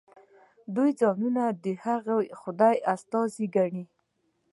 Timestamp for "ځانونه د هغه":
0.99-2.15